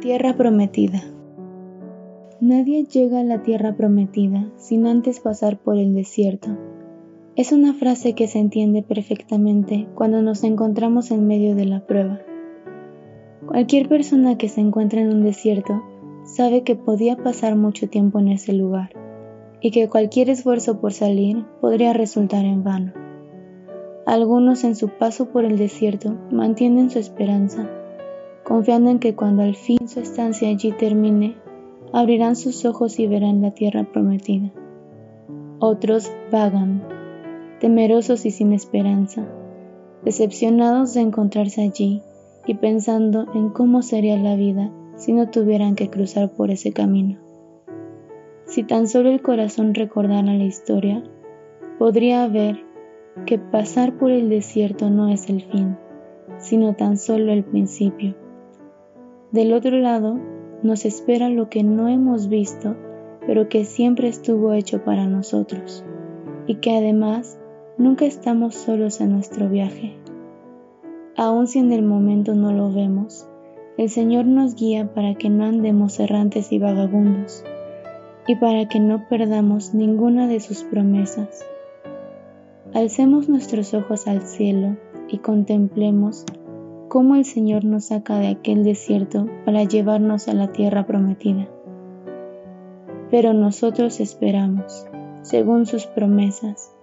Tierra 0.00 0.34
prometida. 0.34 1.02
Nadie 2.40 2.84
llega 2.84 3.20
a 3.20 3.22
la 3.22 3.42
tierra 3.42 3.76
prometida 3.76 4.50
sin 4.56 4.86
antes 4.86 5.20
pasar 5.20 5.58
por 5.58 5.76
el 5.76 5.94
desierto. 5.94 6.56
Es 7.36 7.52
una 7.52 7.74
frase 7.74 8.14
que 8.14 8.26
se 8.26 8.38
entiende 8.38 8.82
perfectamente 8.82 9.88
cuando 9.94 10.22
nos 10.22 10.42
encontramos 10.42 11.10
en 11.10 11.26
medio 11.26 11.54
de 11.54 11.66
la 11.66 11.84
prueba. 11.84 12.18
Cualquier 13.46 13.90
persona 13.90 14.38
que 14.38 14.48
se 14.48 14.62
encuentra 14.62 15.02
en 15.02 15.08
un 15.08 15.22
desierto 15.22 15.82
sabe 16.24 16.62
que 16.62 16.76
podía 16.76 17.18
pasar 17.18 17.54
mucho 17.54 17.90
tiempo 17.90 18.20
en 18.20 18.28
ese 18.28 18.54
lugar 18.54 18.92
y 19.60 19.70
que 19.70 19.90
cualquier 19.90 20.30
esfuerzo 20.30 20.80
por 20.80 20.94
salir 20.94 21.44
podría 21.60 21.92
resultar 21.92 22.46
en 22.46 22.64
vano. 22.64 22.94
Algunos 24.06 24.64
en 24.64 24.76
su 24.76 24.88
paso 24.88 25.28
por 25.28 25.44
el 25.44 25.58
desierto 25.58 26.16
mantienen 26.30 26.88
su 26.88 26.98
esperanza 26.98 27.68
confiando 28.50 28.90
en 28.90 28.98
que 28.98 29.14
cuando 29.14 29.44
al 29.44 29.54
fin 29.54 29.86
su 29.86 30.00
estancia 30.00 30.48
allí 30.48 30.72
termine, 30.72 31.36
abrirán 31.92 32.34
sus 32.34 32.64
ojos 32.64 32.98
y 32.98 33.06
verán 33.06 33.42
la 33.42 33.52
tierra 33.52 33.84
prometida. 33.84 34.50
Otros 35.60 36.10
vagan, 36.32 36.82
temerosos 37.60 38.26
y 38.26 38.32
sin 38.32 38.52
esperanza, 38.52 39.24
decepcionados 40.04 40.94
de 40.94 41.02
encontrarse 41.02 41.62
allí 41.62 42.02
y 42.44 42.54
pensando 42.54 43.26
en 43.36 43.50
cómo 43.50 43.82
sería 43.82 44.18
la 44.18 44.34
vida 44.34 44.72
si 44.96 45.12
no 45.12 45.30
tuvieran 45.30 45.76
que 45.76 45.88
cruzar 45.88 46.32
por 46.32 46.50
ese 46.50 46.72
camino. 46.72 47.20
Si 48.46 48.64
tan 48.64 48.88
solo 48.88 49.10
el 49.10 49.22
corazón 49.22 49.74
recordara 49.74 50.34
la 50.34 50.44
historia, 50.44 51.04
podría 51.78 52.26
ver 52.26 52.64
que 53.26 53.38
pasar 53.38 53.96
por 53.96 54.10
el 54.10 54.28
desierto 54.28 54.90
no 54.90 55.08
es 55.08 55.30
el 55.30 55.42
fin, 55.42 55.76
sino 56.38 56.74
tan 56.74 56.96
solo 56.96 57.32
el 57.32 57.44
principio. 57.44 58.16
Del 59.32 59.52
otro 59.52 59.78
lado, 59.78 60.18
nos 60.64 60.84
espera 60.84 61.28
lo 61.28 61.48
que 61.48 61.62
no 61.62 61.88
hemos 61.88 62.28
visto, 62.28 62.76
pero 63.26 63.48
que 63.48 63.64
siempre 63.64 64.08
estuvo 64.08 64.52
hecho 64.52 64.82
para 64.82 65.06
nosotros, 65.06 65.84
y 66.48 66.56
que 66.56 66.76
además 66.76 67.38
nunca 67.78 68.06
estamos 68.06 68.56
solos 68.56 69.00
en 69.00 69.12
nuestro 69.12 69.48
viaje. 69.48 69.94
Aun 71.16 71.46
si 71.46 71.60
en 71.60 71.70
el 71.70 71.82
momento 71.82 72.34
no 72.34 72.52
lo 72.52 72.72
vemos, 72.72 73.28
el 73.78 73.88
Señor 73.88 74.26
nos 74.26 74.56
guía 74.56 74.92
para 74.92 75.14
que 75.14 75.30
no 75.30 75.44
andemos 75.44 76.00
errantes 76.00 76.50
y 76.50 76.58
vagabundos, 76.58 77.44
y 78.26 78.34
para 78.34 78.68
que 78.68 78.80
no 78.80 79.08
perdamos 79.08 79.74
ninguna 79.74 80.26
de 80.26 80.40
sus 80.40 80.64
promesas. 80.64 81.46
Alcemos 82.74 83.28
nuestros 83.28 83.74
ojos 83.74 84.08
al 84.08 84.22
cielo 84.22 84.76
y 85.08 85.18
contemplemos 85.18 86.24
cómo 86.90 87.14
el 87.14 87.24
Señor 87.24 87.64
nos 87.64 87.84
saca 87.84 88.18
de 88.18 88.26
aquel 88.26 88.64
desierto 88.64 89.28
para 89.44 89.62
llevarnos 89.62 90.26
a 90.26 90.34
la 90.34 90.50
tierra 90.50 90.86
prometida. 90.86 91.48
Pero 93.12 93.32
nosotros 93.32 94.00
esperamos, 94.00 94.86
según 95.22 95.66
sus 95.66 95.86
promesas, 95.86 96.74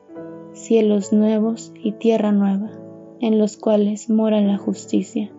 cielos 0.53 1.11
nuevos 1.11 1.73
y 1.83 1.91
tierra 1.91 2.31
nueva, 2.31 2.71
en 3.19 3.37
los 3.37 3.57
cuales 3.57 4.09
mora 4.09 4.39
la 4.39 4.57
justicia. 4.57 5.29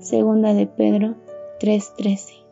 Segunda 0.00 0.54
de 0.54 0.66
Pedro 0.66 1.14
3:13 1.60 2.49